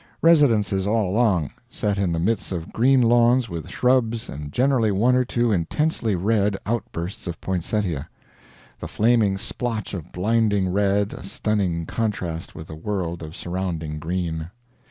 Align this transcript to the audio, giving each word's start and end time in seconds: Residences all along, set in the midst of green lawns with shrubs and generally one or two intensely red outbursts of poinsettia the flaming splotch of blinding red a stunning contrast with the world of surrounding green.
Residences 0.23 0.87
all 0.87 1.07
along, 1.11 1.51
set 1.69 1.99
in 1.99 2.11
the 2.11 2.17
midst 2.17 2.51
of 2.51 2.73
green 2.73 3.03
lawns 3.03 3.49
with 3.49 3.69
shrubs 3.69 4.29
and 4.29 4.51
generally 4.51 4.91
one 4.91 5.13
or 5.15 5.23
two 5.23 5.51
intensely 5.51 6.15
red 6.15 6.57
outbursts 6.65 7.27
of 7.27 7.39
poinsettia 7.39 8.09
the 8.79 8.87
flaming 8.87 9.37
splotch 9.37 9.93
of 9.93 10.11
blinding 10.11 10.69
red 10.73 11.13
a 11.13 11.23
stunning 11.23 11.85
contrast 11.85 12.55
with 12.55 12.65
the 12.65 12.75
world 12.75 13.21
of 13.21 13.35
surrounding 13.35 13.99
green. 13.99 14.49